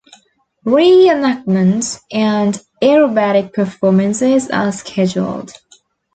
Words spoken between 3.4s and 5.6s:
performances are scheduled.